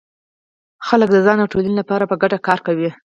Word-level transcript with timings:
خلک 0.87 1.09
د 1.11 1.17
ځان 1.25 1.37
او 1.41 1.51
ټولنې 1.51 1.75
لپاره 1.81 2.03
په 2.11 2.15
ګډه 2.21 2.37
کار 2.47 2.59
کوي. 2.67 2.89